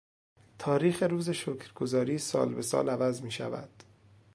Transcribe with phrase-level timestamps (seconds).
[0.59, 3.83] تاریخ روز شکرگزاری سال به سال عوض میشود.